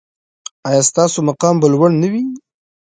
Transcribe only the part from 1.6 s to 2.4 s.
به لوړ نه وي؟